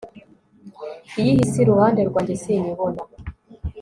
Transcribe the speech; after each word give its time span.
iyo 1.19 1.29
ihise 1.35 1.57
iruhande 1.61 2.01
rwanjye, 2.09 2.33
sinyibona 2.41 3.01